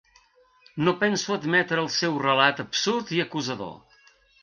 [0.87, 3.81] No penso admetre el seu relat absurd i acusador.